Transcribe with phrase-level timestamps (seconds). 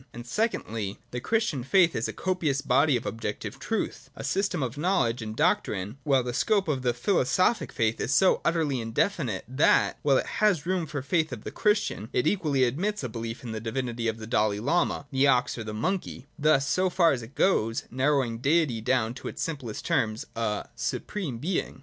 [0.13, 4.63] And, secondly, the Christian faith is a copious body of objec tive truth, a system
[4.63, 9.45] of knowledge and doctrine: while the scope of the philosophic faith is so utterly indefinite,
[9.47, 13.09] that, while it has room for the faith of the Christian, it equally admits a
[13.09, 16.89] belief in the divinity of the Dalai lama, the ox, or the monkey,— thus, so
[16.89, 21.79] far as it goes, narrowing Deity down to its simplest terms, a' Supreme Being.'